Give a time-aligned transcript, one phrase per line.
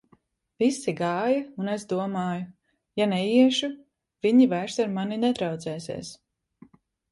[0.61, 2.47] Visi gāja, un es domāju:
[3.01, 3.71] ja neiešu,
[4.29, 6.15] viņi vairs ar mani nedraudzēsies.